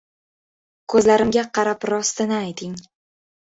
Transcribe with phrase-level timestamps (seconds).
[0.93, 2.77] Ko‘zlarimga qarab rostini ayting